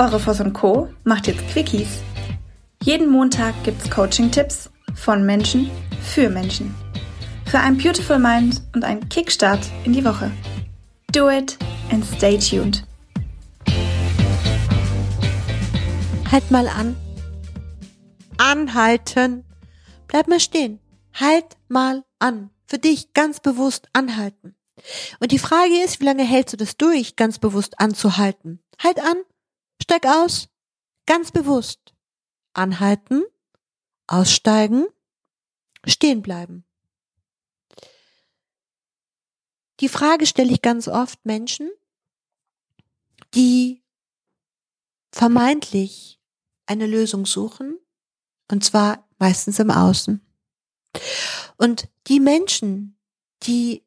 Eure 0.00 0.18
Voss 0.18 0.40
und 0.40 0.54
Co. 0.54 0.88
macht 1.04 1.26
jetzt 1.26 1.46
Quickies. 1.48 2.00
Jeden 2.82 3.10
Montag 3.10 3.52
gibt's 3.64 3.90
Coaching-Tipps 3.90 4.70
von 4.94 5.26
Menschen 5.26 5.70
für 6.02 6.30
Menschen. 6.30 6.74
Für 7.44 7.58
ein 7.58 7.76
Beautiful 7.76 8.18
Mind 8.18 8.62
und 8.74 8.82
einen 8.82 9.06
Kickstart 9.10 9.60
in 9.84 9.92
die 9.92 10.02
Woche. 10.02 10.30
Do 11.12 11.28
it 11.28 11.58
and 11.90 12.02
stay 12.02 12.38
tuned. 12.38 12.82
Halt 16.32 16.50
mal 16.50 16.66
an. 16.66 16.96
Anhalten. 18.38 19.44
Bleib 20.08 20.28
mal 20.28 20.40
stehen. 20.40 20.80
Halt 21.12 21.58
mal 21.68 22.04
an. 22.18 22.48
Für 22.66 22.78
dich 22.78 23.12
ganz 23.12 23.40
bewusst 23.40 23.90
anhalten. 23.92 24.54
Und 25.18 25.30
die 25.30 25.38
Frage 25.38 25.84
ist, 25.84 26.00
wie 26.00 26.06
lange 26.06 26.24
hältst 26.24 26.54
du 26.54 26.56
das 26.56 26.78
durch, 26.78 27.16
ganz 27.16 27.38
bewusst 27.38 27.78
anzuhalten? 27.78 28.60
Halt 28.82 28.98
an, 28.98 29.16
steig 29.82 30.06
aus, 30.06 30.48
ganz 31.06 31.30
bewusst. 31.30 31.94
Anhalten, 32.52 33.22
aussteigen, 34.06 34.86
stehen 35.86 36.22
bleiben. 36.22 36.64
Die 39.80 39.88
Frage 39.88 40.26
stelle 40.26 40.52
ich 40.52 40.60
ganz 40.60 40.88
oft 40.88 41.24
Menschen, 41.24 41.70
die 43.34 43.82
vermeintlich 45.12 46.20
eine 46.66 46.86
Lösung 46.86 47.24
suchen, 47.24 47.78
und 48.50 48.64
zwar 48.64 49.08
meistens 49.18 49.58
im 49.58 49.70
Außen. 49.70 50.20
Und 51.56 51.88
die 52.08 52.20
Menschen, 52.20 52.98
die 53.44 53.86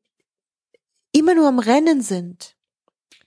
immer 1.12 1.36
nur 1.36 1.48
am 1.48 1.60
Rennen 1.60 2.02
sind, 2.02 2.58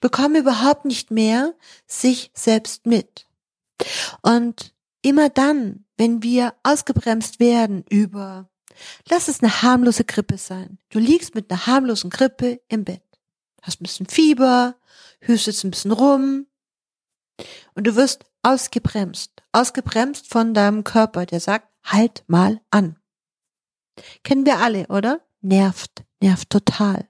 bekommen 0.00 0.36
überhaupt 0.36 0.84
nicht 0.84 1.10
mehr 1.10 1.54
sich 1.86 2.30
selbst 2.34 2.86
mit. 2.86 3.26
Und 4.22 4.74
immer 5.02 5.28
dann, 5.28 5.84
wenn 5.96 6.22
wir 6.22 6.54
ausgebremst 6.62 7.40
werden 7.40 7.84
über, 7.88 8.48
lass 9.08 9.28
es 9.28 9.42
eine 9.42 9.62
harmlose 9.62 10.04
Grippe 10.04 10.38
sein. 10.38 10.78
Du 10.90 10.98
liegst 10.98 11.34
mit 11.34 11.50
einer 11.50 11.66
harmlosen 11.66 12.10
Grippe 12.10 12.60
im 12.68 12.84
Bett, 12.84 13.02
hast 13.62 13.80
ein 13.80 13.84
bisschen 13.84 14.06
Fieber, 14.06 14.76
hüstest 15.20 15.64
ein 15.64 15.70
bisschen 15.70 15.92
rum 15.92 16.46
und 17.74 17.86
du 17.86 17.96
wirst 17.96 18.24
ausgebremst, 18.42 19.32
ausgebremst 19.52 20.28
von 20.28 20.54
deinem 20.54 20.84
Körper, 20.84 21.26
der 21.26 21.40
sagt, 21.40 21.68
halt 21.84 22.24
mal 22.26 22.60
an. 22.70 22.96
Kennen 24.24 24.44
wir 24.46 24.58
alle, 24.58 24.86
oder? 24.88 25.20
Nervt, 25.40 26.04
nervt 26.20 26.50
total. 26.50 27.08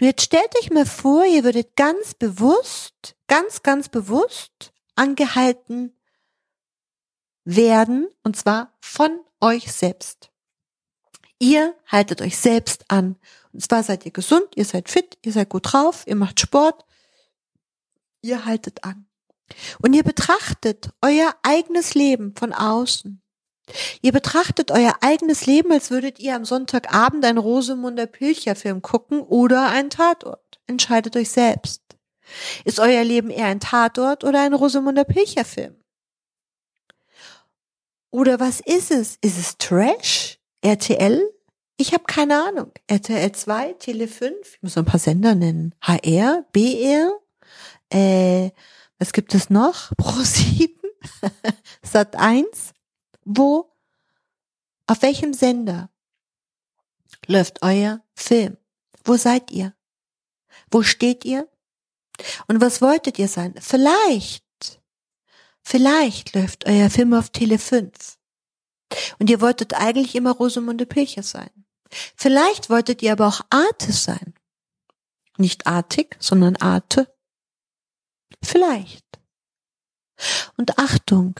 Nur 0.00 0.08
jetzt 0.08 0.22
stellt 0.22 0.54
euch 0.60 0.70
mal 0.70 0.86
vor, 0.86 1.24
ihr 1.24 1.44
würdet 1.44 1.76
ganz 1.76 2.14
bewusst, 2.14 3.16
ganz, 3.26 3.62
ganz 3.62 3.88
bewusst 3.88 4.72
angehalten 4.94 5.96
werden, 7.44 8.08
und 8.22 8.36
zwar 8.36 8.76
von 8.80 9.20
euch 9.40 9.72
selbst. 9.72 10.30
Ihr 11.38 11.74
haltet 11.86 12.22
euch 12.22 12.38
selbst 12.38 12.84
an. 12.88 13.16
Und 13.52 13.62
zwar 13.62 13.82
seid 13.82 14.04
ihr 14.06 14.12
gesund, 14.12 14.46
ihr 14.54 14.64
seid 14.64 14.88
fit, 14.88 15.18
ihr 15.22 15.32
seid 15.32 15.48
gut 15.48 15.72
drauf, 15.72 16.04
ihr 16.06 16.16
macht 16.16 16.40
Sport. 16.40 16.84
Ihr 18.20 18.44
haltet 18.44 18.84
an. 18.84 19.08
Und 19.82 19.92
ihr 19.94 20.04
betrachtet 20.04 20.90
euer 21.02 21.34
eigenes 21.42 21.94
Leben 21.94 22.34
von 22.36 22.52
außen. 22.52 23.21
Ihr 24.00 24.12
betrachtet 24.12 24.70
euer 24.70 24.94
eigenes 25.00 25.46
Leben, 25.46 25.72
als 25.72 25.90
würdet 25.90 26.18
ihr 26.18 26.34
am 26.34 26.44
Sonntagabend 26.44 27.24
einen 27.24 27.38
Rosemunder 27.38 28.06
Pilcher-Film 28.06 28.82
gucken 28.82 29.20
oder 29.20 29.68
einen 29.68 29.90
Tatort. 29.90 30.60
Entscheidet 30.66 31.16
euch 31.16 31.30
selbst. 31.30 31.82
Ist 32.64 32.80
euer 32.80 33.04
Leben 33.04 33.30
eher 33.30 33.46
ein 33.46 33.60
Tatort 33.60 34.24
oder 34.24 34.40
ein 34.42 34.54
Rosemunder 34.54 35.04
Pilcher-Film? 35.04 35.76
Oder 38.10 38.40
was 38.40 38.60
ist 38.60 38.90
es? 38.90 39.16
Ist 39.20 39.38
es 39.38 39.56
Trash? 39.58 40.38
RTL? 40.60 41.22
Ich 41.78 41.92
habe 41.92 42.04
keine 42.04 42.44
Ahnung. 42.44 42.70
RTL 42.86 43.32
2, 43.32 43.72
Tele 43.74 44.06
5, 44.06 44.54
ich 44.54 44.62
muss 44.62 44.76
noch 44.76 44.82
ein 44.82 44.86
paar 44.86 45.00
Sender 45.00 45.34
nennen. 45.34 45.74
HR, 45.80 46.44
BR, 46.52 47.10
äh, 47.90 48.50
was 48.98 49.12
gibt 49.12 49.34
es 49.34 49.50
noch? 49.50 49.90
Pro 49.96 50.20
7, 50.20 50.72
Sat 51.82 52.16
1, 52.16 52.74
wo, 53.24 53.70
auf 54.86 55.02
welchem 55.02 55.34
Sender 55.34 55.90
läuft 57.26 57.62
euer 57.62 58.02
Film? 58.14 58.56
Wo 59.04 59.16
seid 59.16 59.50
ihr? 59.50 59.74
Wo 60.70 60.82
steht 60.82 61.24
ihr? 61.24 61.48
Und 62.46 62.60
was 62.60 62.80
wolltet 62.80 63.18
ihr 63.18 63.28
sein? 63.28 63.54
Vielleicht, 63.60 64.80
vielleicht 65.62 66.34
läuft 66.34 66.66
euer 66.66 66.90
Film 66.90 67.14
auf 67.14 67.30
Tele 67.30 67.58
5. 67.58 68.18
Und 69.18 69.30
ihr 69.30 69.40
wolltet 69.40 69.74
eigentlich 69.74 70.14
immer 70.14 70.32
Rosamunde 70.32 70.86
Pilcher 70.86 71.22
sein. 71.22 71.50
Vielleicht 72.16 72.70
wolltet 72.70 73.02
ihr 73.02 73.12
aber 73.12 73.26
auch 73.26 73.40
Arte 73.50 73.92
sein. 73.92 74.34
Nicht 75.36 75.66
artig, 75.66 76.16
sondern 76.18 76.56
Arte. 76.56 77.12
Vielleicht. 78.42 79.04
Und 80.56 80.78
Achtung, 80.78 81.34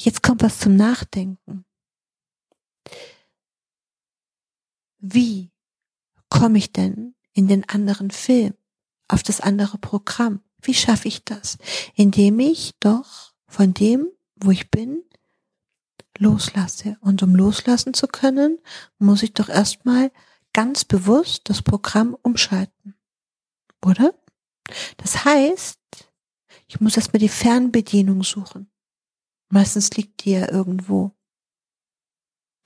Jetzt 0.00 0.22
kommt 0.22 0.42
was 0.42 0.60
zum 0.60 0.76
Nachdenken. 0.76 1.64
Wie 4.98 5.50
komme 6.28 6.58
ich 6.58 6.72
denn 6.72 7.14
in 7.32 7.48
den 7.48 7.68
anderen 7.68 8.10
Film, 8.10 8.54
auf 9.08 9.22
das 9.22 9.40
andere 9.40 9.78
Programm? 9.78 10.40
Wie 10.62 10.74
schaffe 10.74 11.08
ich 11.08 11.24
das? 11.24 11.58
Indem 11.94 12.38
ich 12.40 12.74
doch 12.80 13.34
von 13.46 13.74
dem, 13.74 14.08
wo 14.36 14.50
ich 14.50 14.70
bin, 14.70 15.02
loslasse. 16.16 16.96
Und 17.00 17.22
um 17.22 17.34
loslassen 17.34 17.94
zu 17.94 18.06
können, 18.06 18.58
muss 18.98 19.22
ich 19.22 19.34
doch 19.34 19.48
erstmal 19.48 20.12
ganz 20.52 20.84
bewusst 20.84 21.42
das 21.44 21.62
Programm 21.62 22.16
umschalten. 22.22 22.94
Oder? 23.84 24.14
Das 24.96 25.24
heißt, 25.24 25.80
ich 26.66 26.80
muss 26.80 26.96
erstmal 26.96 27.20
die 27.20 27.28
Fernbedienung 27.28 28.22
suchen. 28.22 28.70
Meistens 29.50 29.90
liegt 29.96 30.24
die 30.24 30.32
ja 30.32 30.50
irgendwo. 30.50 31.12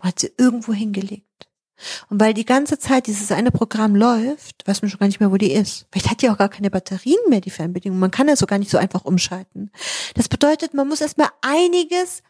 Hat 0.01 0.19
sie 0.19 0.33
irgendwo 0.37 0.73
hingelegt. 0.73 1.27
Und 2.09 2.21
weil 2.21 2.35
die 2.35 2.45
ganze 2.45 2.79
Zeit 2.79 3.07
dieses 3.07 3.33
eine 3.33 3.51
Programm 3.51 3.97
läuft, 3.97 4.67
weiß 4.67 4.83
man 4.83 4.91
schon 4.91 5.01
gar 5.01 5.07
nicht 5.07 5.21
mehr, 5.21 5.33
wo 5.33 5.37
die 5.37 5.53
ist. 5.53 5.87
Vielleicht 5.91 6.11
hat 6.11 6.23
die 6.23 6.31
auch 6.31 6.39
gar 6.39 6.49
keine 6.49 6.71
Batterien 6.71 7.19
mehr, 7.29 7.41
die 7.41 7.51
Fernbedienung. 7.51 7.99
Man 7.99 8.11
kann 8.11 8.29
ja 8.29 8.37
so 8.37 8.47
gar 8.47 8.59
nicht 8.59 8.71
so 8.71 8.79
einfach 8.79 9.05
umschalten. 9.05 9.71
Das 10.15 10.29
bedeutet, 10.29 10.75
man 10.75 10.89
muss 10.89 11.01
erstmal 11.01 11.31
einiges 11.41 12.23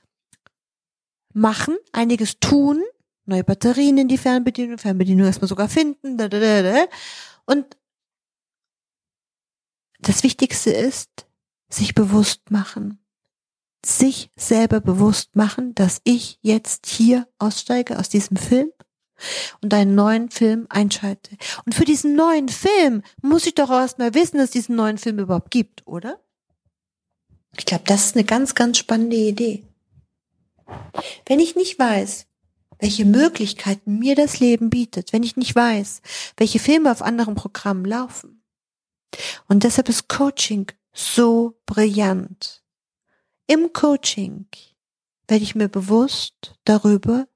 machen, 1.35 1.77
einiges 1.93 2.39
tun, 2.41 2.83
neue 3.27 3.45
Batterien 3.45 3.99
in 3.99 4.09
die 4.09 4.19
Fernbedienung, 4.19 4.79
Fernbedienung 4.79 5.27
erstmal 5.27 5.49
sogar 5.49 5.69
finden. 5.69 6.19
Und 7.47 7.77
das 10.01 10.23
Wichtigste 10.23 10.71
ist, 10.71 11.27
sich 11.69 11.95
bewusst 11.95 12.51
machen 12.51 13.02
sich 13.85 14.31
selber 14.37 14.81
bewusst 14.81 15.37
machen, 15.37 15.75
dass 15.75 16.01
ich 16.05 16.39
jetzt 16.43 16.87
hier 16.87 17.27
aussteige 17.39 17.99
aus 17.99 18.09
diesem 18.09 18.37
Film 18.37 18.71
und 19.61 19.73
einen 19.75 19.95
neuen 19.95 20.31
Film 20.31 20.67
einschalte. 20.69 21.37
Und 21.65 21.75
für 21.75 21.85
diesen 21.85 22.15
neuen 22.15 22.49
Film 22.49 23.03
muss 23.23 23.47
ich 23.47 23.55
doch 23.55 23.71
erst 23.71 23.99
mal 23.99 24.15
wissen, 24.15 24.39
dass 24.39 24.47
es 24.47 24.53
diesen 24.53 24.77
neuen 24.77 24.99
Film 24.99 25.19
überhaupt 25.19 25.51
gibt, 25.51 25.87
oder? 25.87 26.21
Ich 27.57 27.67
glaube, 27.67 27.85
das 27.87 28.07
ist 28.07 28.17
eine 28.17 28.25
ganz, 28.25 28.55
ganz 28.55 28.79
spannende 28.79 29.17
Idee. 29.17 29.65
Wenn 31.27 31.41
ich 31.41 31.55
nicht 31.55 31.79
weiß, 31.79 32.27
welche 32.79 33.05
Möglichkeiten 33.05 33.99
mir 33.99 34.17
das 34.17 34.41
Leben 34.41 34.71
bietet, 34.71 35.13
wenn 35.13 35.23
ich 35.23 35.37
nicht 35.37 35.55
weiß, 35.55 36.03
welche 36.37 36.59
Filme 36.59 36.91
auf 36.91 37.03
anderen 37.03 37.35
Programmen 37.35 37.85
laufen. 37.85 38.43
Und 39.49 39.65
deshalb 39.65 39.89
ist 39.89 40.09
Coaching 40.09 40.67
so 40.93 41.61
brillant 41.67 42.62
im 43.53 43.73
Coaching 43.75 44.47
werde 45.29 45.45
ich 45.45 45.55
mir 45.55 45.69
bewusst 45.69 46.55
darüber, 46.65 47.29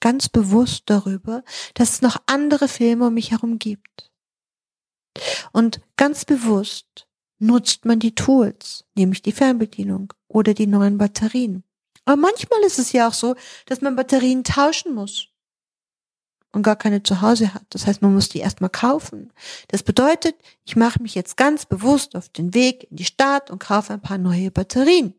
ganz 0.00 0.28
bewusst 0.28 0.82
darüber, 0.86 1.42
dass 1.72 1.94
es 1.94 2.02
noch 2.02 2.20
andere 2.26 2.68
Filme 2.68 3.06
um 3.06 3.14
mich 3.14 3.30
herum 3.30 3.58
gibt. 3.58 4.10
Und 5.52 5.80
ganz 5.96 6.26
bewusst 6.26 7.06
nutzt 7.38 7.86
man 7.86 8.00
die 8.00 8.14
Tools, 8.14 8.84
nämlich 8.94 9.22
die 9.22 9.32
Fernbedienung 9.32 10.12
oder 10.28 10.52
die 10.52 10.66
neuen 10.66 10.98
Batterien. 10.98 11.64
Aber 12.04 12.16
manchmal 12.16 12.60
ist 12.64 12.78
es 12.78 12.92
ja 12.92 13.08
auch 13.08 13.14
so, 13.14 13.34
dass 13.64 13.80
man 13.80 13.96
Batterien 13.96 14.44
tauschen 14.44 14.94
muss 14.94 15.28
und 16.52 16.62
gar 16.62 16.76
keine 16.76 17.02
zu 17.02 17.22
Hause 17.22 17.54
hat. 17.54 17.64
Das 17.70 17.86
heißt, 17.86 18.02
man 18.02 18.12
muss 18.12 18.28
die 18.28 18.40
erstmal 18.40 18.70
kaufen. 18.70 19.32
Das 19.68 19.82
bedeutet, 19.82 20.34
ich 20.64 20.76
mache 20.76 21.00
mich 21.00 21.14
jetzt 21.14 21.38
ganz 21.38 21.64
bewusst 21.64 22.14
auf 22.14 22.28
den 22.28 22.52
Weg 22.52 22.88
in 22.90 22.96
die 22.96 23.06
Stadt 23.06 23.50
und 23.50 23.58
kaufe 23.58 23.94
ein 23.94 24.02
paar 24.02 24.18
neue 24.18 24.50
Batterien. 24.50 25.14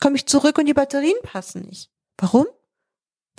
Komme 0.00 0.16
ich 0.16 0.26
zurück 0.26 0.58
und 0.58 0.66
die 0.66 0.74
Batterien 0.74 1.16
passen 1.22 1.62
nicht. 1.62 1.90
Warum? 2.18 2.46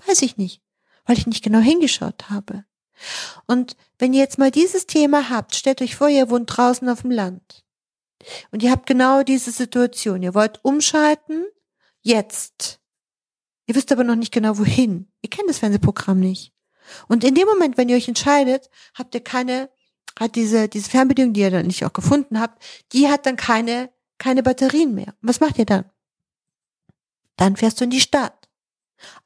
Weiß 0.06 0.22
ich 0.22 0.38
nicht, 0.38 0.62
weil 1.06 1.18
ich 1.18 1.28
nicht 1.28 1.44
genau 1.44 1.60
hingeschaut 1.60 2.30
habe. 2.30 2.66
Und 3.48 3.76
wenn 4.00 4.14
ihr 4.14 4.22
jetzt 4.22 4.38
mal 4.38 4.52
dieses 4.52 4.88
Thema 4.88 5.30
habt, 5.30 5.56
stellt 5.56 5.82
euch 5.82 5.96
vor, 5.96 6.10
ihr 6.10 6.30
wohnt 6.30 6.56
draußen 6.56 6.88
auf 6.90 7.02
dem 7.02 7.12
Land. 7.12 7.64
Und 8.52 8.64
ihr 8.64 8.72
habt 8.72 8.86
genau 8.86 9.24
diese 9.24 9.52
Situation. 9.52 10.24
Ihr 10.24 10.34
wollt 10.34 10.64
umschalten, 10.64 11.46
jetzt. 12.02 12.80
Ihr 13.66 13.76
wisst 13.76 13.92
aber 13.92 14.04
noch 14.04 14.16
nicht 14.16 14.32
genau 14.32 14.58
wohin. 14.58 15.12
Ihr 15.22 15.30
kennt 15.30 15.50
das 15.50 15.60
Fernsehprogramm 15.60 16.20
nicht. 16.20 16.54
Und 17.08 17.24
in 17.24 17.36
dem 17.36 17.48
Moment, 17.48 17.78
wenn 17.78 17.90
ihr 17.90 17.96
euch 17.96 18.08
entscheidet, 18.08 18.70
habt 18.94 19.16
ihr 19.16 19.24
keine, 19.24 19.70
hat 20.20 20.36
diese, 20.36 20.68
diese 20.68 20.90
Fernbedienung, 20.90 21.34
die 21.34 21.42
ihr 21.42 21.52
dann 21.52 21.68
nicht 21.68 21.86
auch 21.86 21.94
gefunden 21.94 22.40
habt, 22.40 22.64
die 22.92 23.10
hat 23.10 23.26
dann 23.26 23.38
keine, 23.38 23.90
keine 24.18 24.44
Batterien 24.44 24.94
mehr. 24.94 25.16
Und 25.22 25.30
was 25.30 25.40
macht 25.40 25.58
ihr 25.58 25.66
dann? 25.66 25.86
Dann 27.38 27.56
fährst 27.56 27.80
du 27.80 27.86
in 27.86 27.90
die 27.90 28.02
Stadt. 28.02 28.50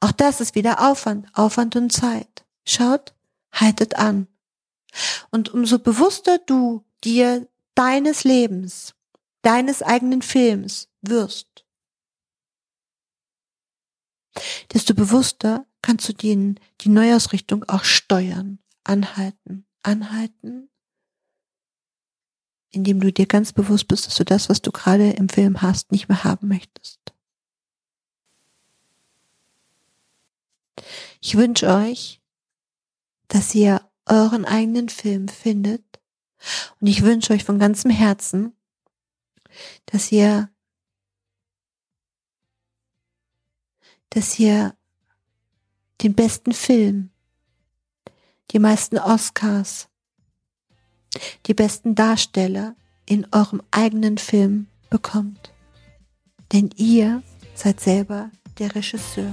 Auch 0.00 0.12
das 0.12 0.40
ist 0.40 0.54
wieder 0.54 0.90
Aufwand, 0.90 1.26
Aufwand 1.34 1.76
und 1.76 1.92
Zeit. 1.92 2.46
Schaut, 2.66 3.14
haltet 3.52 3.96
an. 3.96 4.26
Und 5.30 5.50
umso 5.50 5.78
bewusster 5.78 6.38
du 6.38 6.84
dir 7.04 7.48
deines 7.74 8.24
Lebens, 8.24 8.94
deines 9.42 9.82
eigenen 9.82 10.22
Films 10.22 10.88
wirst, 11.02 11.64
desto 14.72 14.94
bewusster 14.94 15.66
kannst 15.82 16.08
du 16.08 16.12
den, 16.12 16.60
die 16.80 16.88
Neuausrichtung 16.88 17.64
auch 17.68 17.84
steuern, 17.84 18.58
anhalten, 18.84 19.66
anhalten, 19.82 20.70
indem 22.70 23.00
du 23.00 23.12
dir 23.12 23.26
ganz 23.26 23.52
bewusst 23.52 23.88
bist, 23.88 24.06
dass 24.06 24.16
du 24.16 24.24
das, 24.24 24.48
was 24.48 24.60
du 24.60 24.70
gerade 24.70 25.10
im 25.10 25.28
Film 25.28 25.62
hast, 25.62 25.92
nicht 25.92 26.08
mehr 26.08 26.24
haben 26.24 26.48
möchtest. 26.48 27.00
Ich 31.20 31.36
wünsche 31.36 31.68
euch, 31.68 32.20
dass 33.28 33.54
ihr 33.54 33.80
euren 34.06 34.44
eigenen 34.44 34.88
Film 34.88 35.28
findet. 35.28 35.82
Und 36.80 36.86
ich 36.86 37.02
wünsche 37.02 37.32
euch 37.32 37.44
von 37.44 37.58
ganzem 37.58 37.90
Herzen, 37.90 38.56
dass 39.86 40.12
ihr, 40.12 40.48
dass 44.10 44.38
ihr 44.38 44.74
den 46.02 46.14
besten 46.14 46.52
Film, 46.52 47.10
die 48.52 48.60
meisten 48.60 48.98
Oscars, 48.98 49.88
die 51.46 51.54
besten 51.54 51.94
Darsteller 51.94 52.76
in 53.04 53.26
eurem 53.32 53.62
eigenen 53.70 54.18
Film 54.18 54.68
bekommt. 54.90 55.52
Denn 56.52 56.70
ihr 56.76 57.22
seid 57.54 57.80
selber 57.80 58.30
der 58.58 58.74
Regisseur. 58.74 59.32